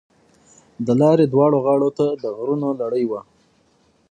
[0.85, 3.21] د لارې دواړو غاړو ته د غرونو لړۍ وه.